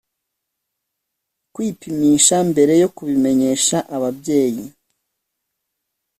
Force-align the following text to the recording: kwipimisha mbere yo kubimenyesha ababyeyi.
kwipimisha 1.53 2.35
mbere 2.51 2.73
yo 2.81 2.89
kubimenyesha 2.95 3.77
ababyeyi. 3.95 4.65